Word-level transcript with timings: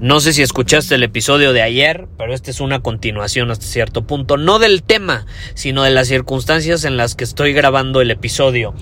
No 0.00 0.20
sé 0.20 0.32
si 0.32 0.42
escuchaste 0.42 0.94
el 0.94 1.02
episodio 1.02 1.52
de 1.52 1.60
ayer, 1.60 2.06
pero 2.16 2.32
este 2.32 2.52
es 2.52 2.60
una 2.60 2.78
continuación 2.78 3.50
hasta 3.50 3.66
cierto 3.66 4.06
punto, 4.06 4.36
no 4.36 4.60
del 4.60 4.84
tema, 4.84 5.26
sino 5.54 5.82
de 5.82 5.90
las 5.90 6.06
circunstancias 6.06 6.84
en 6.84 6.96
las 6.96 7.16
que 7.16 7.24
estoy 7.24 7.52
grabando 7.52 8.00
el 8.00 8.12
episodio. 8.12 8.74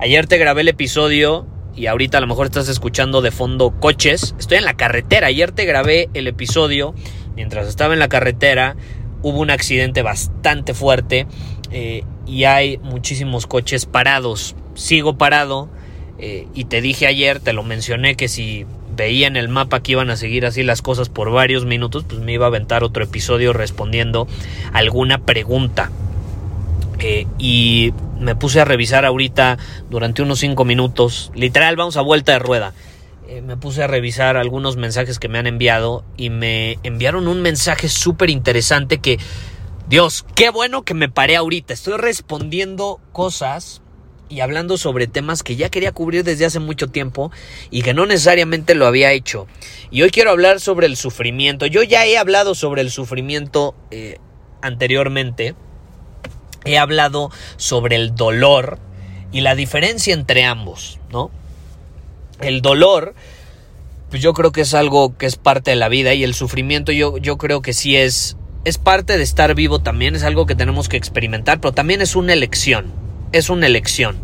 Ayer 0.00 0.26
te 0.26 0.36
grabé 0.36 0.62
el 0.62 0.68
episodio 0.68 1.46
y 1.76 1.86
ahorita 1.86 2.18
a 2.18 2.20
lo 2.20 2.26
mejor 2.26 2.46
estás 2.46 2.68
escuchando 2.68 3.22
de 3.22 3.30
fondo 3.30 3.78
coches. 3.78 4.34
Estoy 4.36 4.58
en 4.58 4.64
la 4.64 4.74
carretera, 4.76 5.28
ayer 5.28 5.52
te 5.52 5.64
grabé 5.64 6.08
el 6.12 6.26
episodio 6.26 6.92
mientras 7.36 7.68
estaba 7.68 7.94
en 7.94 8.00
la 8.00 8.08
carretera. 8.08 8.74
Hubo 9.22 9.38
un 9.38 9.50
accidente 9.52 10.02
bastante 10.02 10.74
fuerte 10.74 11.28
eh, 11.70 12.02
y 12.26 12.44
hay 12.44 12.78
muchísimos 12.78 13.46
coches 13.46 13.86
parados. 13.86 14.56
Sigo 14.74 15.18
parado 15.18 15.70
eh, 16.18 16.48
y 16.52 16.64
te 16.64 16.80
dije 16.80 17.06
ayer, 17.06 17.38
te 17.38 17.52
lo 17.52 17.62
mencioné 17.62 18.16
que 18.16 18.26
si 18.26 18.66
veía 18.96 19.26
en 19.26 19.36
el 19.36 19.48
mapa 19.48 19.80
que 19.80 19.92
iban 19.92 20.10
a 20.10 20.16
seguir 20.16 20.46
así 20.46 20.62
las 20.62 20.82
cosas 20.82 21.08
por 21.08 21.30
varios 21.30 21.64
minutos, 21.64 22.04
pues 22.08 22.20
me 22.20 22.32
iba 22.32 22.46
a 22.46 22.48
aventar 22.48 22.84
otro 22.84 23.04
episodio 23.04 23.52
respondiendo 23.52 24.26
alguna 24.72 25.18
pregunta. 25.18 25.90
Eh, 27.00 27.26
y 27.38 27.92
me 28.18 28.36
puse 28.36 28.60
a 28.60 28.64
revisar 28.64 29.04
ahorita 29.04 29.58
durante 29.90 30.22
unos 30.22 30.38
5 30.38 30.64
minutos, 30.64 31.32
literal, 31.34 31.76
vamos 31.76 31.96
a 31.96 32.02
vuelta 32.02 32.32
de 32.32 32.38
rueda. 32.38 32.72
Eh, 33.28 33.42
me 33.42 33.56
puse 33.56 33.82
a 33.82 33.86
revisar 33.86 34.36
algunos 34.36 34.76
mensajes 34.76 35.18
que 35.18 35.28
me 35.28 35.38
han 35.38 35.46
enviado 35.46 36.04
y 36.16 36.30
me 36.30 36.78
enviaron 36.82 37.26
un 37.26 37.42
mensaje 37.42 37.88
súper 37.88 38.30
interesante 38.30 38.98
que, 38.98 39.18
Dios, 39.88 40.24
qué 40.34 40.50
bueno 40.50 40.82
que 40.82 40.94
me 40.94 41.08
paré 41.08 41.36
ahorita. 41.36 41.74
Estoy 41.74 41.96
respondiendo 41.96 43.00
cosas 43.12 43.82
y 44.28 44.40
hablando 44.40 44.76
sobre 44.78 45.06
temas 45.06 45.42
que 45.42 45.56
ya 45.56 45.68
quería 45.68 45.92
cubrir 45.92 46.24
desde 46.24 46.46
hace 46.46 46.58
mucho 46.58 46.88
tiempo 46.88 47.30
y 47.70 47.82
que 47.82 47.94
no 47.94 48.06
necesariamente 48.06 48.74
lo 48.74 48.86
había 48.86 49.12
hecho. 49.12 49.46
Y 49.90 50.02
hoy 50.02 50.10
quiero 50.10 50.30
hablar 50.30 50.60
sobre 50.60 50.86
el 50.86 50.96
sufrimiento. 50.96 51.66
Yo 51.66 51.82
ya 51.82 52.06
he 52.06 52.18
hablado 52.18 52.54
sobre 52.54 52.82
el 52.82 52.90
sufrimiento 52.90 53.74
eh, 53.90 54.18
anteriormente. 54.62 55.54
He 56.64 56.78
hablado 56.78 57.30
sobre 57.56 57.96
el 57.96 58.14
dolor 58.14 58.78
y 59.32 59.40
la 59.40 59.54
diferencia 59.54 60.14
entre 60.14 60.44
ambos, 60.44 60.98
¿no? 61.10 61.30
El 62.40 62.62
dolor, 62.62 63.14
pues 64.10 64.22
yo 64.22 64.32
creo 64.32 64.52
que 64.52 64.62
es 64.62 64.74
algo 64.74 65.16
que 65.18 65.26
es 65.26 65.36
parte 65.36 65.72
de 65.72 65.76
la 65.76 65.88
vida 65.88 66.14
y 66.14 66.24
el 66.24 66.34
sufrimiento 66.34 66.92
yo, 66.92 67.18
yo 67.18 67.36
creo 67.36 67.60
que 67.60 67.72
sí 67.72 67.96
es, 67.96 68.36
es 68.64 68.78
parte 68.78 69.16
de 69.16 69.22
estar 69.22 69.54
vivo 69.54 69.80
también, 69.80 70.14
es 70.14 70.22
algo 70.22 70.46
que 70.46 70.54
tenemos 70.54 70.88
que 70.88 70.96
experimentar, 70.96 71.60
pero 71.60 71.72
también 71.72 72.00
es 72.00 72.16
una 72.16 72.32
elección, 72.32 72.92
es 73.34 73.50
una 73.50 73.66
elección. 73.66 74.16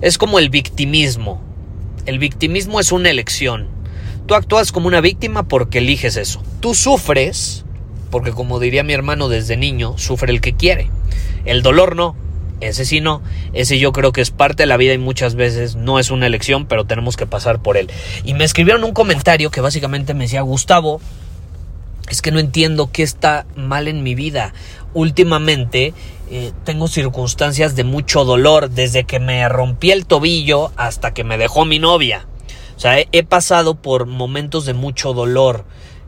Es 0.00 0.18
como 0.18 0.38
el 0.38 0.50
victimismo. 0.50 1.42
El 2.06 2.18
victimismo 2.18 2.78
es 2.78 2.92
una 2.92 3.10
elección. 3.10 3.68
Tú 4.26 4.34
actúas 4.34 4.70
como 4.70 4.86
una 4.86 5.00
víctima 5.00 5.48
porque 5.48 5.78
eliges 5.78 6.16
eso. 6.16 6.42
Tú 6.60 6.74
sufres 6.74 7.64
porque 8.10 8.32
como 8.32 8.60
diría 8.60 8.82
mi 8.82 8.92
hermano 8.92 9.28
desde 9.28 9.56
niño, 9.56 9.96
sufre 9.96 10.32
el 10.32 10.40
que 10.40 10.54
quiere. 10.54 10.90
El 11.44 11.62
dolor 11.62 11.96
no. 11.96 12.14
Ese 12.60 12.84
sí 12.84 13.00
no, 13.00 13.22
ese 13.54 13.78
yo 13.78 13.90
creo 13.92 14.12
que 14.12 14.20
es 14.20 14.30
parte 14.30 14.64
de 14.64 14.66
la 14.66 14.76
vida 14.76 14.92
y 14.92 14.98
muchas 14.98 15.34
veces 15.34 15.76
no 15.76 15.98
es 15.98 16.10
una 16.10 16.26
elección, 16.26 16.66
pero 16.66 16.84
tenemos 16.84 17.16
que 17.16 17.24
pasar 17.24 17.62
por 17.62 17.78
él. 17.78 17.90
Y 18.22 18.34
me 18.34 18.44
escribieron 18.44 18.84
un 18.84 18.92
comentario 18.92 19.50
que 19.50 19.62
básicamente 19.62 20.12
me 20.12 20.24
decía, 20.24 20.42
Gustavo, 20.42 21.00
es 22.10 22.22
que 22.22 22.32
no 22.32 22.40
entiendo 22.40 22.90
qué 22.92 23.04
está 23.04 23.46
mal 23.54 23.88
en 23.88 24.02
mi 24.02 24.14
vida. 24.14 24.52
Últimamente 24.92 25.94
eh, 26.30 26.52
tengo 26.64 26.88
circunstancias 26.88 27.76
de 27.76 27.84
mucho 27.84 28.24
dolor, 28.24 28.68
desde 28.68 29.04
que 29.04 29.20
me 29.20 29.48
rompí 29.48 29.92
el 29.92 30.06
tobillo 30.06 30.72
hasta 30.76 31.14
que 31.14 31.22
me 31.22 31.38
dejó 31.38 31.64
mi 31.64 31.78
novia. 31.78 32.26
O 32.76 32.80
sea, 32.80 32.96
he, 32.98 33.22
pasado 33.22 33.76
por 33.76 34.06
momentos 34.06 34.66
de 34.66 34.74
mucho 34.74 35.12
dolor. 35.12 35.64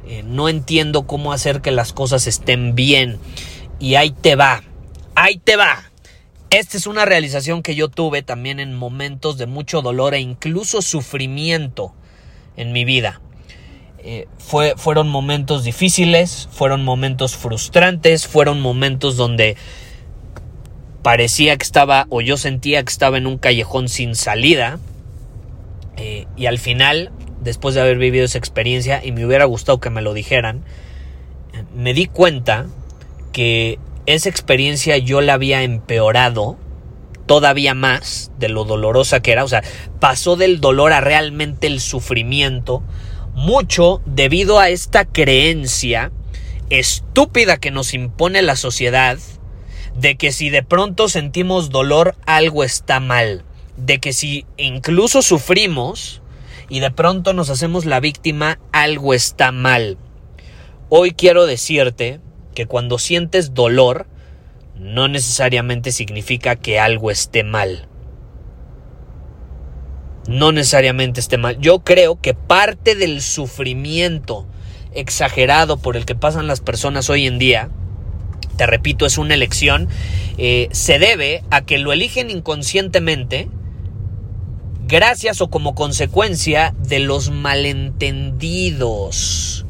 Eh, 0.06 0.24
no 0.24 0.48
entiendo 0.48 1.06
cómo 1.06 1.32
hacer 1.32 1.60
que 1.60 1.70
las 1.70 1.92
cosas 1.92 2.26
estén 2.26 2.74
bien. 2.74 3.18
Y 3.78 3.94
ahí 3.94 4.10
te 4.10 4.34
va, 4.34 4.62
ahí 5.14 5.36
te 5.36 5.56
va. 5.56 5.92
Esta 6.50 6.76
es 6.76 6.86
una 6.86 7.04
realización 7.04 7.62
que 7.62 7.76
yo 7.76 7.88
tuve 7.88 8.22
también 8.22 8.58
en 8.58 8.74
momentos 8.74 9.38
de 9.38 9.46
mucho 9.46 9.82
dolor 9.82 10.14
e 10.14 10.20
incluso 10.20 10.82
sufrimiento 10.82 11.94
en 12.56 12.72
mi 12.72 12.84
vida. 12.84 13.20
Eh, 14.04 14.26
fue, 14.36 14.74
fueron 14.76 15.08
momentos 15.08 15.62
difíciles, 15.62 16.48
fueron 16.50 16.84
momentos 16.84 17.36
frustrantes, 17.36 18.26
fueron 18.26 18.60
momentos 18.60 19.16
donde 19.16 19.56
parecía 21.02 21.56
que 21.56 21.62
estaba 21.62 22.06
o 22.08 22.20
yo 22.20 22.36
sentía 22.36 22.82
que 22.82 22.90
estaba 22.90 23.16
en 23.18 23.26
un 23.28 23.38
callejón 23.38 23.88
sin 23.88 24.16
salida. 24.16 24.80
Eh, 25.96 26.26
y 26.36 26.46
al 26.46 26.58
final, 26.58 27.12
después 27.40 27.76
de 27.76 27.82
haber 27.82 27.98
vivido 27.98 28.24
esa 28.24 28.38
experiencia, 28.38 29.04
y 29.04 29.12
me 29.12 29.24
hubiera 29.24 29.44
gustado 29.44 29.78
que 29.78 29.90
me 29.90 30.02
lo 30.02 30.14
dijeran, 30.14 30.64
me 31.74 31.94
di 31.94 32.06
cuenta 32.06 32.66
que 33.32 33.78
esa 34.06 34.28
experiencia 34.28 34.98
yo 34.98 35.20
la 35.20 35.34
había 35.34 35.62
empeorado 35.62 36.56
todavía 37.26 37.74
más 37.74 38.32
de 38.38 38.48
lo 38.48 38.64
dolorosa 38.64 39.20
que 39.20 39.32
era. 39.32 39.44
O 39.44 39.48
sea, 39.48 39.62
pasó 40.00 40.34
del 40.34 40.60
dolor 40.60 40.92
a 40.92 41.00
realmente 41.00 41.68
el 41.68 41.80
sufrimiento 41.80 42.82
mucho 43.34 44.02
debido 44.06 44.58
a 44.58 44.68
esta 44.68 45.04
creencia 45.04 46.12
estúpida 46.70 47.58
que 47.58 47.70
nos 47.70 47.94
impone 47.94 48.42
la 48.42 48.56
sociedad 48.56 49.18
de 49.96 50.16
que 50.16 50.32
si 50.32 50.50
de 50.50 50.62
pronto 50.62 51.08
sentimos 51.08 51.70
dolor 51.70 52.16
algo 52.26 52.64
está 52.64 53.00
mal, 53.00 53.44
de 53.76 53.98
que 53.98 54.12
si 54.12 54.46
incluso 54.56 55.22
sufrimos 55.22 56.22
y 56.68 56.80
de 56.80 56.90
pronto 56.90 57.32
nos 57.32 57.50
hacemos 57.50 57.84
la 57.84 58.00
víctima 58.00 58.58
algo 58.72 59.12
está 59.12 59.52
mal. 59.52 59.98
Hoy 60.88 61.12
quiero 61.12 61.46
decirte 61.46 62.20
que 62.54 62.66
cuando 62.66 62.98
sientes 62.98 63.54
dolor 63.54 64.06
no 64.76 65.08
necesariamente 65.08 65.92
significa 65.92 66.56
que 66.56 66.80
algo 66.80 67.10
esté 67.10 67.44
mal 67.44 67.88
no 70.26 70.52
necesariamente 70.52 71.20
esté 71.20 71.38
mal. 71.38 71.58
Yo 71.58 71.78
creo 71.80 72.20
que 72.20 72.34
parte 72.34 72.94
del 72.94 73.22
sufrimiento 73.22 74.46
exagerado 74.94 75.78
por 75.78 75.96
el 75.96 76.04
que 76.04 76.14
pasan 76.14 76.46
las 76.46 76.60
personas 76.60 77.08
hoy 77.10 77.26
en 77.26 77.38
día, 77.38 77.70
te 78.56 78.66
repito, 78.66 79.06
es 79.06 79.18
una 79.18 79.34
elección, 79.34 79.88
eh, 80.38 80.68
se 80.72 80.98
debe 80.98 81.44
a 81.50 81.60
que 81.62 81.78
lo 81.78 81.92
eligen 81.92 82.30
inconscientemente 82.30 83.48
gracias 84.86 85.40
o 85.40 85.48
como 85.48 85.74
consecuencia 85.74 86.74
de 86.78 87.00
los 87.00 87.30
malentendidos 87.30 89.66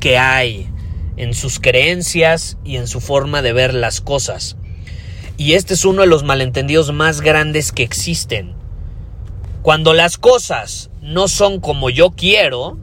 que 0.00 0.18
hay 0.18 0.68
en 1.16 1.32
sus 1.32 1.60
creencias 1.60 2.58
y 2.64 2.74
en 2.76 2.88
su 2.88 3.00
forma 3.00 3.40
de 3.40 3.52
ver 3.52 3.72
las 3.72 4.00
cosas. 4.00 4.56
Y 5.36 5.52
este 5.54 5.74
es 5.74 5.84
uno 5.84 6.02
de 6.02 6.08
los 6.08 6.24
malentendidos 6.24 6.92
más 6.92 7.20
grandes 7.20 7.70
que 7.72 7.84
existen 7.84 8.63
cuando 9.64 9.94
las 9.94 10.18
cosas 10.18 10.90
no 11.00 11.26
son 11.26 11.58
como 11.58 11.88
yo 11.88 12.10
quiero, 12.10 12.76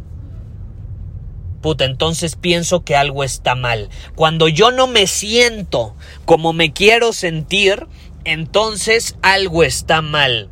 puta, 1.62 1.86
entonces 1.86 2.36
pienso 2.36 2.84
que 2.84 2.96
algo 2.96 3.24
está 3.24 3.54
mal. 3.54 3.90
Cuando 4.16 4.48
yo 4.48 4.72
no 4.72 4.88
me 4.88 5.06
siento 5.06 5.96
como 6.26 6.54
me 6.54 6.74
quiero 6.74 7.14
sentir, 7.14 7.86
entonces 8.24 9.16
algo 9.22 9.64
está 9.64 10.02
mal. 10.02 10.50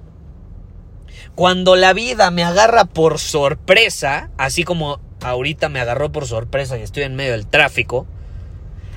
Cuando 1.34 1.76
la 1.76 1.94
vida 1.94 2.30
me 2.30 2.44
agarra 2.44 2.86
por 2.86 3.18
sorpresa, 3.18 4.30
así 4.38 4.64
como 4.64 5.00
ahorita 5.24 5.68
me 5.68 5.80
agarró 5.80 6.12
por 6.12 6.28
sorpresa 6.28 6.78
y 6.78 6.84
estoy 6.84 7.02
en 7.06 7.16
medio 7.16 7.32
del 7.32 7.48
tráfico, 7.48 8.06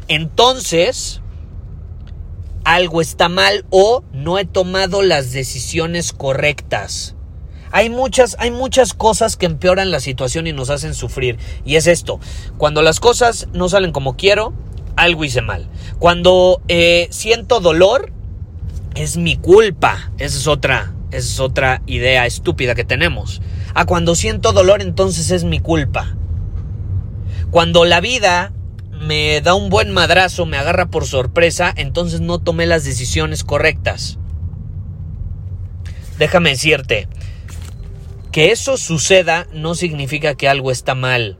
entonces 0.06 1.22
algo 2.64 3.00
está 3.00 3.30
mal 3.30 3.64
o 3.70 4.04
no 4.12 4.38
he 4.38 4.44
tomado 4.44 5.00
las 5.00 5.32
decisiones 5.32 6.12
correctas. 6.12 7.16
Hay 7.72 7.88
muchas, 7.88 8.36
hay 8.38 8.50
muchas 8.50 8.92
cosas 8.92 9.36
que 9.36 9.46
empeoran 9.46 9.90
la 9.90 9.98
situación 9.98 10.46
y 10.46 10.52
nos 10.52 10.70
hacen 10.70 10.94
sufrir. 10.94 11.38
Y 11.64 11.76
es 11.76 11.86
esto, 11.86 12.20
cuando 12.58 12.82
las 12.82 13.00
cosas 13.00 13.48
no 13.52 13.68
salen 13.68 13.92
como 13.92 14.16
quiero, 14.16 14.52
algo 14.94 15.24
hice 15.24 15.40
mal. 15.40 15.66
Cuando 15.98 16.60
eh, 16.68 17.08
siento 17.10 17.60
dolor, 17.60 18.12
es 18.94 19.16
mi 19.16 19.36
culpa. 19.36 20.12
Esa 20.18 20.38
es 20.38 20.46
otra, 20.46 20.92
esa 21.10 21.28
es 21.28 21.40
otra 21.40 21.82
idea 21.86 22.26
estúpida 22.26 22.74
que 22.74 22.84
tenemos. 22.84 23.40
Ah, 23.74 23.86
cuando 23.86 24.14
siento 24.14 24.52
dolor, 24.52 24.82
entonces 24.82 25.30
es 25.30 25.44
mi 25.44 25.58
culpa. 25.58 26.14
Cuando 27.50 27.84
la 27.84 28.00
vida 28.00 28.52
me 29.00 29.40
da 29.40 29.54
un 29.54 29.70
buen 29.70 29.90
madrazo, 29.92 30.46
me 30.46 30.58
agarra 30.58 30.86
por 30.86 31.06
sorpresa, 31.06 31.72
entonces 31.74 32.20
no 32.20 32.38
tomé 32.38 32.66
las 32.66 32.84
decisiones 32.84 33.44
correctas. 33.44 34.18
Déjame 36.18 36.50
decirte, 36.50 37.08
que 38.32 38.50
eso 38.50 38.78
suceda 38.78 39.46
no 39.52 39.74
significa 39.74 40.34
que 40.34 40.48
algo 40.48 40.70
está 40.70 40.94
mal. 40.94 41.38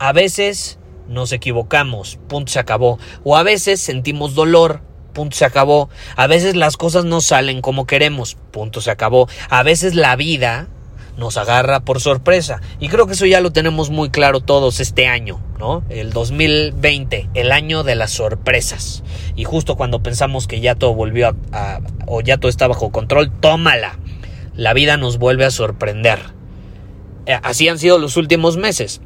A 0.00 0.12
veces 0.12 0.80
nos 1.08 1.30
equivocamos, 1.32 2.18
punto 2.28 2.52
se 2.52 2.58
acabó. 2.58 2.98
O 3.22 3.36
a 3.36 3.44
veces 3.44 3.80
sentimos 3.80 4.34
dolor, 4.34 4.82
punto 5.14 5.36
se 5.36 5.44
acabó. 5.44 5.88
A 6.16 6.26
veces 6.26 6.56
las 6.56 6.76
cosas 6.76 7.04
no 7.04 7.20
salen 7.20 7.60
como 7.60 7.86
queremos, 7.86 8.36
punto 8.50 8.80
se 8.80 8.90
acabó. 8.90 9.28
A 9.48 9.62
veces 9.62 9.94
la 9.94 10.16
vida 10.16 10.66
nos 11.16 11.36
agarra 11.36 11.84
por 11.84 12.00
sorpresa. 12.00 12.60
Y 12.80 12.88
creo 12.88 13.06
que 13.06 13.12
eso 13.12 13.26
ya 13.26 13.40
lo 13.40 13.52
tenemos 13.52 13.90
muy 13.90 14.10
claro 14.10 14.40
todos 14.40 14.80
este 14.80 15.06
año, 15.06 15.40
¿no? 15.60 15.84
El 15.88 16.12
2020, 16.12 17.30
el 17.34 17.52
año 17.52 17.84
de 17.84 17.94
las 17.94 18.10
sorpresas. 18.10 19.04
Y 19.36 19.44
justo 19.44 19.76
cuando 19.76 20.02
pensamos 20.02 20.48
que 20.48 20.60
ya 20.60 20.74
todo 20.74 20.94
volvió 20.94 21.36
a, 21.52 21.78
o 22.06 22.22
ya 22.22 22.38
todo 22.38 22.48
está 22.48 22.66
bajo 22.66 22.90
control, 22.90 23.30
tómala 23.30 23.98
la 24.54 24.74
vida 24.74 24.96
nos 24.96 25.18
vuelve 25.18 25.44
a 25.44 25.50
sorprender. 25.50 26.18
Eh, 27.26 27.38
así 27.42 27.68
han 27.68 27.78
sido 27.78 27.98
los 27.98 28.16
últimos 28.16 28.56
meses. 28.56 29.00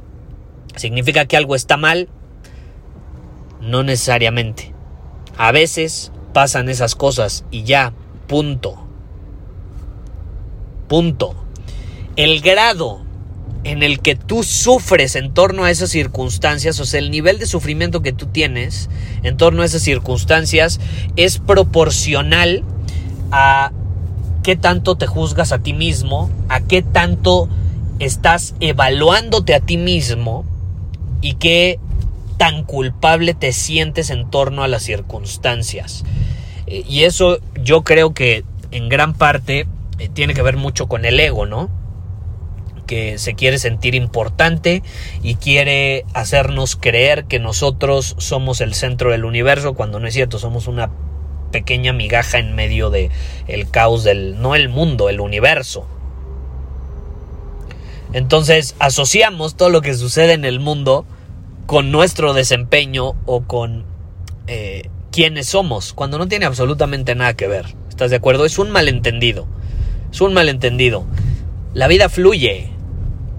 ¿Significa 0.77 1.27
que 1.27 1.37
algo 1.37 1.55
está 1.55 1.77
mal? 1.77 2.09
No 3.61 3.83
necesariamente. 3.83 4.75
A 5.37 5.53
veces 5.53 6.13
pasan 6.33 6.69
esas 6.69 6.95
cosas 6.95 7.45
y 7.51 7.65
ya, 7.65 7.93
punto. 8.27 8.87
Punto. 10.89 11.35
El 12.17 12.41
grado 12.41 13.07
en 13.65 13.83
el 13.83 14.01
que 14.01 14.15
tú 14.15 14.43
sufres 14.45 15.17
en 15.17 15.35
torno 15.35 15.65
a 15.65 15.71
esas 15.71 15.91
circunstancias, 15.91 16.79
o 16.79 16.85
sea, 16.85 17.01
el 17.01 17.11
nivel 17.11 17.39
de 17.39 17.47
sufrimiento 17.47 18.01
que 18.01 18.13
tú 18.13 18.27
tienes 18.27 18.89
en 19.23 19.37
torno 19.37 19.63
a 19.63 19.65
esas 19.65 19.83
circunstancias 19.83 20.79
es 21.17 21.39
proporcional 21.39 22.63
a 23.33 23.73
qué 24.47 24.55
tanto 24.55 24.95
te 24.95 25.09
juzgas 25.09 25.51
a 25.51 25.59
ti 25.59 25.73
mismo, 25.73 26.31
a 26.49 26.61
qué 26.61 26.81
tanto 26.81 27.49
estás 27.99 28.55
evaluándote 28.61 29.57
a 29.57 29.59
ti 29.59 29.77
mismo 29.77 30.45
y 31.21 31.35
qué 31.35 31.81
tan 32.37 32.63
culpable 32.63 33.35
te 33.35 33.53
sientes 33.53 34.09
en 34.11 34.31
torno 34.31 34.63
a 34.63 34.69
las 34.69 34.85
circunstancias. 34.85 36.05
Eh, 36.69 36.85
y 36.89 37.03
eso 37.03 37.41
yo 37.61 37.83
creo 37.83 38.15
que 38.15 38.45
en 38.71 38.89
gran 38.89 39.15
parte 39.15 39.67
eh, 39.99 40.09
tiene 40.15 40.33
que 40.33 40.43
ver 40.43 40.57
mucho 40.57 40.87
con 40.87 41.05
el 41.05 41.19
ego, 41.19 41.45
¿no? 41.45 41.69
que 42.87 43.19
se 43.19 43.35
quiere 43.35 43.59
sentir 43.59 43.97
importante 43.97 44.85
y 45.25 45.35
quiere 45.35 46.05
hacernos 46.15 46.77
creer 46.77 47.25
que 47.25 47.41
nosotros 47.41 48.15
somos 48.19 48.61
el 48.61 48.75
centro 48.75 49.11
del 49.11 49.25
universo 49.25 49.75
cuando 49.75 49.99
no 49.99 50.07
es 50.07 50.15
cierto, 50.15 50.39
somos 50.39 50.69
una 50.69 50.89
pequeña 51.51 51.93
migaja 51.93 52.39
en 52.39 52.55
medio 52.55 52.91
de 52.91 53.11
el 53.47 53.71
caos 53.71 54.05
del 54.05 54.41
no 54.41 54.55
el 54.55 54.69
mundo, 54.69 55.09
el 55.09 55.21
universo. 55.21 55.87
Entonces 58.13 58.75
asociamos 58.79 59.57
todo 59.57 59.69
lo 59.69 59.83
que 59.83 59.95
sucede 59.95 60.33
en 60.33 60.45
el 60.45 60.61
mundo 60.61 61.05
con 61.67 61.91
nuestro 61.91 62.33
desempeño 62.33 63.15
o 63.27 63.43
con 63.43 63.85
eh, 64.47 64.89
quiénes 65.11 65.47
somos, 65.47 65.93
cuando 65.93 66.19
no 66.19 66.29
tiene 66.29 66.47
absolutamente 66.47 67.15
nada 67.15 67.35
que 67.35 67.49
ver. 67.49 67.67
¿Estás 67.89 68.11
de 68.11 68.17
acuerdo? 68.17 68.45
Es 68.45 68.59
un 68.59 68.71
malentendido. 68.71 69.47
Es 70.13 70.21
un 70.21 70.35
malentendido. 70.35 71.05
La 71.75 71.89
vida 71.89 72.09
fluye. 72.09 72.71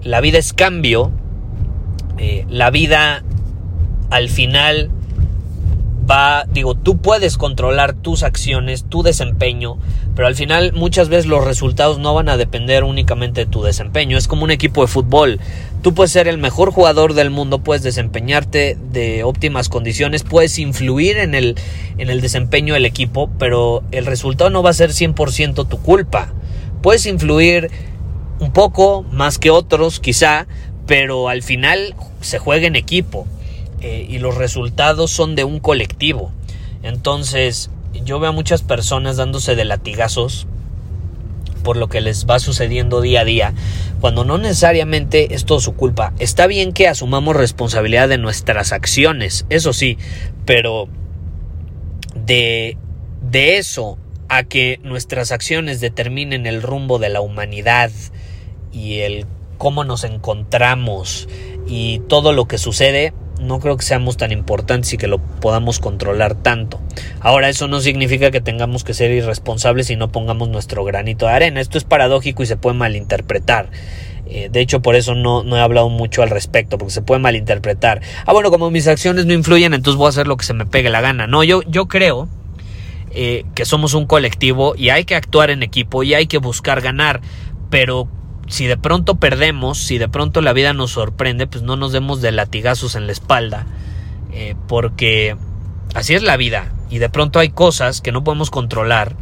La 0.02 0.20
vida 0.20 0.38
es 0.38 0.52
cambio. 0.52 1.12
Eh, 2.18 2.44
la 2.48 2.70
vida 2.70 3.22
al 4.10 4.28
final 4.28 4.90
va, 6.08 6.44
digo, 6.50 6.74
tú 6.74 6.98
puedes 6.98 7.36
controlar 7.36 7.92
tus 7.92 8.22
acciones, 8.22 8.84
tu 8.88 9.02
desempeño, 9.02 9.78
pero 10.14 10.28
al 10.28 10.34
final 10.34 10.72
muchas 10.72 11.08
veces 11.08 11.26
los 11.26 11.44
resultados 11.44 11.98
no 11.98 12.14
van 12.14 12.28
a 12.28 12.36
depender 12.36 12.84
únicamente 12.84 13.44
de 13.44 13.50
tu 13.50 13.62
desempeño. 13.62 14.16
Es 14.16 14.28
como 14.28 14.44
un 14.44 14.50
equipo 14.50 14.82
de 14.82 14.88
fútbol. 14.88 15.40
Tú 15.82 15.94
puedes 15.94 16.10
ser 16.10 16.26
el 16.26 16.38
mejor 16.38 16.72
jugador 16.72 17.14
del 17.14 17.30
mundo, 17.30 17.60
puedes 17.60 17.82
desempeñarte 17.82 18.76
de 18.90 19.22
óptimas 19.22 19.68
condiciones, 19.68 20.22
puedes 20.24 20.58
influir 20.58 21.18
en 21.18 21.34
el, 21.34 21.56
en 21.98 22.10
el 22.10 22.20
desempeño 22.20 22.74
del 22.74 22.86
equipo, 22.86 23.30
pero 23.38 23.82
el 23.92 24.06
resultado 24.06 24.50
no 24.50 24.62
va 24.62 24.70
a 24.70 24.74
ser 24.74 24.90
100% 24.90 25.68
tu 25.68 25.78
culpa. 25.82 26.32
Puedes 26.82 27.06
influir 27.06 27.70
un 28.40 28.52
poco 28.52 29.04
más 29.12 29.38
que 29.38 29.50
otros, 29.50 30.00
quizá, 30.00 30.46
pero 30.86 31.28
al 31.28 31.42
final 31.42 31.94
se 32.20 32.38
juega 32.38 32.66
en 32.66 32.76
equipo. 32.76 33.26
Eh, 33.80 34.06
y 34.08 34.18
los 34.18 34.34
resultados 34.36 35.10
son 35.10 35.34
de 35.34 35.44
un 35.44 35.60
colectivo. 35.60 36.32
Entonces, 36.82 37.70
yo 38.04 38.18
veo 38.18 38.30
a 38.30 38.32
muchas 38.32 38.62
personas 38.62 39.16
dándose 39.16 39.54
de 39.56 39.64
latigazos 39.64 40.46
por 41.62 41.76
lo 41.76 41.88
que 41.88 42.00
les 42.00 42.26
va 42.26 42.38
sucediendo 42.38 43.00
día 43.00 43.20
a 43.20 43.24
día, 43.24 43.52
cuando 44.00 44.24
no 44.24 44.38
necesariamente 44.38 45.34
es 45.34 45.44
todo 45.44 45.60
su 45.60 45.74
culpa. 45.74 46.14
Está 46.18 46.46
bien 46.46 46.72
que 46.72 46.88
asumamos 46.88 47.36
responsabilidad 47.36 48.08
de 48.08 48.16
nuestras 48.16 48.72
acciones, 48.72 49.44
eso 49.50 49.72
sí, 49.72 49.98
pero 50.46 50.88
de, 52.14 52.78
de 53.20 53.58
eso 53.58 53.98
a 54.28 54.44
que 54.44 54.80
nuestras 54.82 55.32
acciones 55.32 55.80
determinen 55.80 56.46
el 56.46 56.62
rumbo 56.62 56.98
de 56.98 57.08
la 57.10 57.20
humanidad 57.20 57.90
y 58.72 59.00
el 59.00 59.26
cómo 59.58 59.84
nos 59.84 60.04
encontramos 60.04 61.28
y 61.66 62.00
todo 62.08 62.32
lo 62.32 62.46
que 62.46 62.58
sucede, 62.58 63.12
no 63.38 63.60
creo 63.60 63.76
que 63.76 63.84
seamos 63.84 64.16
tan 64.16 64.32
importantes 64.32 64.92
y 64.92 64.98
que 64.98 65.06
lo 65.06 65.18
podamos 65.18 65.78
controlar 65.78 66.34
tanto. 66.34 66.80
Ahora, 67.20 67.48
eso 67.48 67.68
no 67.68 67.80
significa 67.80 68.30
que 68.30 68.40
tengamos 68.40 68.84
que 68.84 68.94
ser 68.94 69.10
irresponsables 69.10 69.90
y 69.90 69.96
no 69.96 70.10
pongamos 70.10 70.48
nuestro 70.48 70.84
granito 70.84 71.26
de 71.26 71.32
arena. 71.32 71.60
Esto 71.60 71.78
es 71.78 71.84
paradójico 71.84 72.42
y 72.42 72.46
se 72.46 72.56
puede 72.56 72.76
malinterpretar. 72.76 73.70
Eh, 74.26 74.48
de 74.50 74.60
hecho, 74.60 74.82
por 74.82 74.94
eso 74.94 75.14
no, 75.14 75.44
he 75.56 75.60
hablado 75.60 75.88
mucho 75.88 76.22
al 76.22 76.30
respecto, 76.30 76.76
porque 76.76 76.92
se 76.92 77.02
puede 77.02 77.20
malinterpretar. 77.20 78.02
Ah, 78.26 78.32
bueno, 78.32 78.50
como 78.50 78.70
mis 78.70 78.86
acciones 78.86 79.26
no 79.26 79.32
influyen, 79.32 79.74
entonces 79.74 79.96
voy 79.96 80.06
a 80.06 80.10
hacer 80.10 80.26
lo 80.26 80.36
que 80.36 80.44
se 80.44 80.54
me 80.54 80.66
pegue 80.66 80.90
la 80.90 81.00
gana. 81.00 81.26
No, 81.26 81.44
yo, 81.44 81.62
yo 81.62 81.86
creo 81.88 82.28
eh, 83.10 83.44
que 83.54 83.64
somos 83.64 83.94
un 83.94 84.06
colectivo 84.06 84.74
y 84.76 84.90
hay 84.90 85.04
que 85.04 85.14
actuar 85.14 85.50
en 85.50 85.62
equipo 85.62 86.02
y 86.02 86.14
hay 86.14 86.26
que 86.26 86.38
buscar 86.38 86.82
ganar, 86.82 87.20
pero 87.70 88.08
si 88.48 88.66
de 88.66 88.76
pronto 88.76 89.16
perdemos, 89.16 89.78
si 89.78 89.98
de 89.98 90.08
pronto 90.08 90.40
la 90.40 90.52
vida 90.52 90.72
nos 90.72 90.92
sorprende, 90.92 91.46
pues 91.46 91.62
no 91.62 91.76
nos 91.76 91.92
demos 91.92 92.20
de 92.20 92.32
latigazos 92.32 92.94
en 92.94 93.06
la 93.06 93.12
espalda, 93.12 93.66
eh, 94.32 94.54
porque 94.66 95.36
así 95.94 96.14
es 96.14 96.22
la 96.22 96.36
vida 96.36 96.72
y 96.90 96.98
de 96.98 97.10
pronto 97.10 97.38
hay 97.38 97.50
cosas 97.50 98.00
que 98.00 98.12
no 98.12 98.24
podemos 98.24 98.50
controlar 98.50 99.16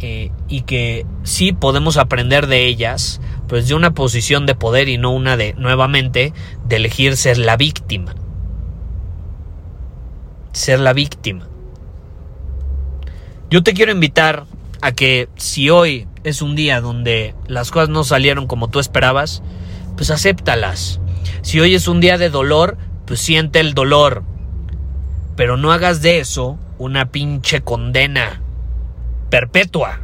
eh, 0.00 0.30
y 0.48 0.62
que 0.62 1.04
sí 1.24 1.52
podemos 1.52 1.96
aprender 1.96 2.46
de 2.46 2.66
ellas, 2.66 3.20
pues 3.48 3.68
de 3.68 3.74
una 3.74 3.92
posición 3.92 4.46
de 4.46 4.54
poder 4.54 4.88
y 4.88 4.96
no 4.96 5.10
una 5.10 5.36
de, 5.36 5.54
nuevamente, 5.54 6.32
de 6.66 6.76
elegir 6.76 7.16
ser 7.16 7.38
la 7.38 7.56
víctima. 7.56 8.14
Ser 10.52 10.80
la 10.80 10.92
víctima. 10.92 11.48
Yo 13.50 13.62
te 13.62 13.74
quiero 13.74 13.92
invitar 13.92 14.46
a 14.80 14.92
que 14.92 15.28
si 15.36 15.70
hoy 15.70 16.06
es 16.24 16.42
un 16.42 16.54
día 16.54 16.80
donde 16.80 17.34
las 17.46 17.70
cosas 17.70 17.88
no 17.88 18.04
salieron 18.04 18.46
como 18.46 18.68
tú 18.68 18.78
esperabas, 18.78 19.42
pues 19.96 20.10
acéptalas. 20.10 21.00
Si 21.42 21.60
hoy 21.60 21.74
es 21.74 21.88
un 21.88 22.00
día 22.00 22.18
de 22.18 22.30
dolor, 22.30 22.76
pues 23.06 23.20
siente 23.20 23.60
el 23.60 23.74
dolor. 23.74 24.24
Pero 25.36 25.56
no 25.56 25.72
hagas 25.72 26.02
de 26.02 26.18
eso 26.18 26.58
una 26.78 27.10
pinche 27.10 27.62
condena 27.62 28.42
perpetua. 29.30 30.00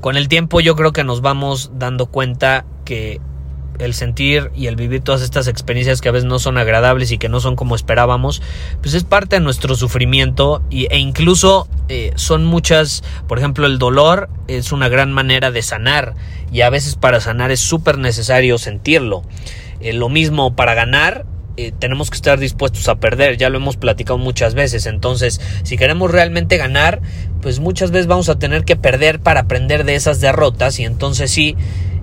Con 0.00 0.16
el 0.16 0.28
tiempo 0.28 0.60
yo 0.60 0.76
creo 0.76 0.92
que 0.92 1.04
nos 1.04 1.22
vamos 1.22 1.70
dando 1.74 2.06
cuenta 2.06 2.66
que 2.84 3.20
el 3.78 3.94
sentir 3.94 4.50
y 4.54 4.66
el 4.66 4.76
vivir 4.76 5.02
todas 5.02 5.22
estas 5.22 5.48
experiencias 5.48 6.00
que 6.00 6.08
a 6.08 6.12
veces 6.12 6.26
no 6.28 6.38
son 6.38 6.58
agradables 6.58 7.10
y 7.12 7.18
que 7.18 7.28
no 7.28 7.40
son 7.40 7.56
como 7.56 7.74
esperábamos, 7.74 8.42
pues 8.80 8.94
es 8.94 9.04
parte 9.04 9.36
de 9.36 9.40
nuestro 9.40 9.74
sufrimiento 9.74 10.62
y, 10.70 10.86
e 10.90 10.98
incluso 10.98 11.68
eh, 11.88 12.12
son 12.16 12.44
muchas, 12.44 13.02
por 13.26 13.38
ejemplo, 13.38 13.66
el 13.66 13.78
dolor 13.78 14.28
es 14.48 14.72
una 14.72 14.88
gran 14.88 15.12
manera 15.12 15.50
de 15.50 15.62
sanar 15.62 16.14
y 16.52 16.60
a 16.60 16.70
veces 16.70 16.96
para 16.96 17.20
sanar 17.20 17.50
es 17.50 17.60
súper 17.60 17.98
necesario 17.98 18.58
sentirlo. 18.58 19.22
Eh, 19.80 19.92
lo 19.92 20.08
mismo 20.08 20.54
para 20.54 20.74
ganar 20.74 21.26
eh, 21.56 21.72
tenemos 21.78 22.10
que 22.10 22.16
estar 22.16 22.40
dispuestos 22.40 22.88
a 22.88 22.96
perder, 22.96 23.36
ya 23.36 23.48
lo 23.48 23.58
hemos 23.58 23.76
platicado 23.76 24.18
muchas 24.18 24.54
veces, 24.54 24.86
entonces 24.86 25.40
si 25.62 25.76
queremos 25.76 26.10
realmente 26.10 26.56
ganar, 26.56 27.00
pues 27.42 27.60
muchas 27.60 27.92
veces 27.92 28.08
vamos 28.08 28.28
a 28.28 28.40
tener 28.40 28.64
que 28.64 28.74
perder 28.74 29.20
para 29.20 29.42
aprender 29.42 29.84
de 29.84 29.94
esas 29.94 30.20
derrotas 30.20 30.80
y 30.80 30.84
entonces 30.84 31.30
sí, 31.30 31.56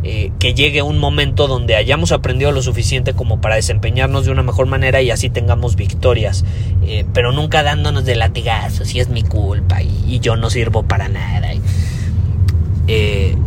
eh, 0.04 0.32
que 0.40 0.54
llegue 0.54 0.82
un 0.82 0.98
momento 0.98 1.48
donde 1.48 1.76
hayamos 1.76 2.12
aprendido 2.12 2.52
lo 2.52 2.62
suficiente 2.62 3.14
como 3.14 3.42
para 3.42 3.56
desempeñarnos 3.56 4.26
de 4.26 4.32
una 4.32 4.44
mejor 4.44 4.66
manera 4.66 5.02
y 5.02 5.12
así 5.12 5.30
tengamos 5.30 5.76
victorias, 5.76 6.44
eh, 6.84 7.06
pero 7.14 7.32
nunca 7.32 7.64
dándonos 7.64 8.06
de 8.06 8.16
latigazos, 8.16 8.88
si 8.88 9.00
es 9.00 9.10
mi 9.10 9.24
culpa 9.24 9.82
y, 9.82 10.20
yo 10.20 10.36
no 10.36 10.50
sirvo 10.50 10.84
para 10.84 11.08
nada. 11.08 11.54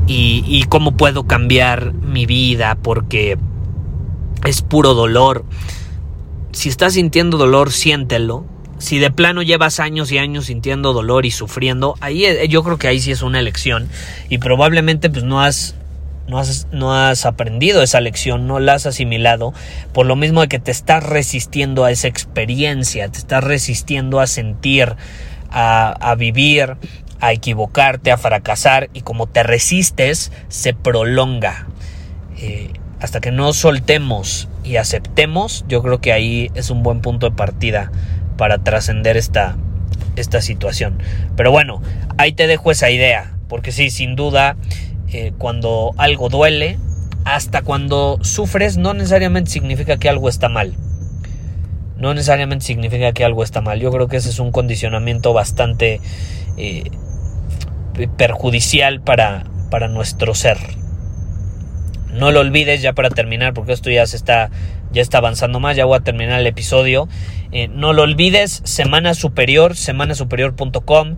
y 0.07 0.65
cómo 0.69 0.97
puedo 0.97 1.27
cambiar 1.27 1.93
mi 1.93 2.27
vida 2.27 2.79
porque 2.81 3.37
es 4.45 4.63
puro 4.63 4.95
dolor 4.95 5.45
si 6.55 6.69
estás 6.69 6.95
sintiendo 6.95 7.37
dolor, 7.37 7.73
siéntelo. 7.73 8.47
Si 8.79 8.99
de 8.99 9.11
plano 9.11 9.43
llevas 9.43 9.81
años 9.81 10.11
y 10.13 10.19
años 10.19 10.47
sintiendo 10.47 10.93
dolor 10.93 11.27
y 11.27 11.31
sufriendo, 11.31 11.97
ahí 12.01 12.25
eh, 12.25 12.49
yo 12.49 12.63
creo 12.63 12.79
que 12.79 12.89
ahí 12.89 13.01
sí 13.01 13.11
es 13.11 13.23
una 13.23 13.43
lección 13.43 13.89
y 14.29 14.39
probablemente 14.39 15.11
pues 15.11 15.25
no 15.25 15.41
has 15.41 15.75
no 16.29 16.39
has, 16.39 16.67
no 16.73 16.95
has 16.95 17.27
aprendido 17.27 17.83
esa 17.83 18.01
lección, 18.01 18.47
no 18.47 18.59
la 18.61 18.75
has 18.75 18.87
asimilado, 18.87 19.53
por 19.93 20.07
lo 20.07 20.17
mismo 20.17 20.41
de 20.41 20.49
que 20.49 20.59
te 20.59 20.71
estás 20.71 21.03
resistiendo 21.03 21.85
a 21.85 21.91
esa 21.91 22.09
experiencia, 22.09 23.09
te 23.09 23.19
estás 23.19 23.45
resistiendo 23.45 24.21
a 24.21 24.27
sentir, 24.27 24.97
a, 25.51 26.15
vivir, 26.19 26.77
a 27.21 27.33
equivocarte, 27.33 28.11
a 28.11 28.17
fracasar, 28.17 28.91
y 28.93 29.03
como 29.03 29.27
te 29.27 29.43
resistes, 29.43 30.33
se 30.49 30.75
prolonga. 30.75 31.67
Eh, 32.39 32.73
hasta 33.01 33.21
que 33.21 33.31
no 33.31 33.53
soltemos 33.53 34.49
y 34.65 34.77
aceptemos, 34.77 35.65
yo 35.69 35.83
creo 35.83 36.01
que 36.01 36.13
ahí 36.13 36.51
es 36.55 36.71
un 36.71 36.83
buen 36.83 37.01
punto 37.03 37.29
de 37.29 37.37
partida 37.37 37.93
para 38.39 38.59
trascender 38.59 39.17
esta, 39.17 39.57
esta 40.17 40.41
situación. 40.41 40.99
Pero 41.37 41.51
bueno, 41.51 41.83
ahí 42.17 42.33
te 42.33 42.47
dejo 42.47 42.71
esa 42.71 42.91
idea, 42.91 43.35
porque 43.49 43.73
sí, 43.73 43.91
sin 43.91 44.17
duda, 44.17 44.57
eh, 45.13 45.33
cuando 45.39 45.93
algo 45.97 46.29
duele, 46.29 46.79
hasta 47.25 47.63
cuando 47.63 48.19
sufres, 48.23 48.77
no 48.77 48.95
necesariamente 48.95 49.51
significa 49.51 49.97
que 49.97 50.09
algo 50.09 50.29
está 50.29 50.49
mal. 50.49 50.75
No 51.97 52.13
necesariamente 52.13 52.65
significa 52.65 53.13
que 53.13 53.25
algo 53.25 53.43
está 53.43 53.61
mal. 53.61 53.81
Yo 53.81 53.91
creo 53.91 54.09
que 54.09 54.17
ese 54.17 54.29
es 54.29 54.39
un 54.39 54.53
condicionamiento 54.53 55.33
bastante 55.33 56.01
eh, 56.57 56.91
perjudicial 58.17 59.01
para, 59.01 59.45
para 59.71 59.89
nuestro 59.89 60.35
ser. 60.35 60.59
No 62.13 62.31
lo 62.31 62.41
olvides 62.41 62.83
ya 62.83 62.93
para 62.93 63.11
terminar, 63.11 63.55
porque 63.55 63.73
esto 63.73 63.91
ya 63.91 64.07
se 64.07 64.17
está, 64.17 64.51
ya 64.93 65.03
está 65.03 65.19
avanzando 65.19 65.61
más, 65.61 65.77
ya 65.77 65.85
voy 65.85 65.97
a 65.97 66.01
terminar 66.01 66.41
el 66.41 66.47
episodio. 66.47 67.09
Eh, 67.53 67.69
no 67.69 67.93
lo 67.93 68.03
olvides, 68.03 68.61
Semana 68.65 69.15
Superior, 69.15 69.77
semanasuperior.com. 69.77 71.17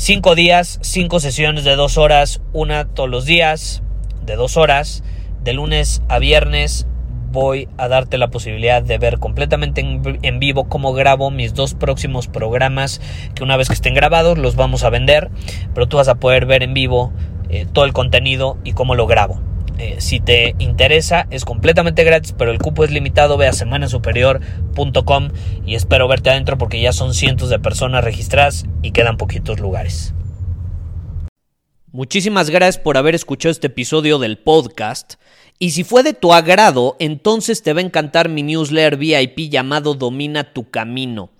Cinco 0.00 0.36
días, 0.36 0.78
cinco 0.80 1.18
sesiones 1.18 1.64
de 1.64 1.74
dos 1.74 1.98
horas, 1.98 2.40
una 2.52 2.84
todos 2.84 3.10
los 3.10 3.24
días 3.24 3.82
de 4.24 4.36
dos 4.36 4.56
horas. 4.56 5.02
De 5.42 5.52
lunes 5.52 6.02
a 6.08 6.20
viernes 6.20 6.86
voy 7.32 7.68
a 7.78 7.88
darte 7.88 8.16
la 8.16 8.30
posibilidad 8.30 8.80
de 8.80 8.96
ver 8.96 9.18
completamente 9.18 9.80
en, 9.80 10.38
vivo 10.38 10.68
cómo 10.68 10.92
grabo 10.92 11.32
mis 11.32 11.52
dos 11.52 11.74
próximos 11.74 12.28
programas 12.28 13.00
que 13.34 13.42
una 13.42 13.56
vez 13.56 13.66
que 13.66 13.74
estén 13.74 13.94
grabados 13.94 14.38
los 14.38 14.54
vamos 14.54 14.84
a 14.84 14.90
vender, 14.90 15.32
pero 15.74 15.88
tú 15.88 15.96
vas 15.96 16.06
a 16.06 16.14
poder 16.14 16.46
ver 16.46 16.62
en 16.62 16.74
vivo 16.74 17.12
eh, 17.48 17.66
todo 17.70 17.84
el 17.84 17.92
contenido 17.92 18.56
y 18.62 18.74
cómo 18.74 18.94
lo 18.94 19.08
grabo. 19.08 19.47
Eh, 19.78 19.96
si 20.00 20.18
te 20.18 20.56
interesa, 20.58 21.28
es 21.30 21.44
completamente 21.44 22.02
gratis, 22.02 22.34
pero 22.36 22.50
el 22.50 22.58
cupo 22.58 22.84
es 22.84 22.90
limitado. 22.90 23.36
Ve 23.36 23.46
a 23.46 23.52
semanasuperior.com 23.52 25.28
y 25.64 25.76
espero 25.76 26.08
verte 26.08 26.30
adentro 26.30 26.58
porque 26.58 26.80
ya 26.80 26.92
son 26.92 27.14
cientos 27.14 27.48
de 27.48 27.60
personas 27.60 28.02
registradas 28.02 28.66
y 28.82 28.90
quedan 28.90 29.16
poquitos 29.16 29.60
lugares. 29.60 30.14
Muchísimas 31.92 32.50
gracias 32.50 32.82
por 32.82 32.98
haber 32.98 33.14
escuchado 33.14 33.50
este 33.50 33.68
episodio 33.68 34.18
del 34.18 34.36
podcast. 34.38 35.14
Y 35.58 35.70
si 35.70 35.84
fue 35.84 36.02
de 36.02 36.12
tu 36.12 36.34
agrado, 36.34 36.96
entonces 36.98 37.62
te 37.62 37.72
va 37.72 37.80
a 37.80 37.84
encantar 37.84 38.28
mi 38.28 38.42
newsletter 38.42 38.96
VIP 38.96 39.50
llamado 39.50 39.94
Domina 39.94 40.52
tu 40.52 40.70
Camino. 40.70 41.30